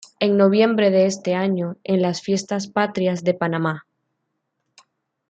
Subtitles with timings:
[0.19, 3.85] En noviembre de este año, en las fiestas patrias de Panamá.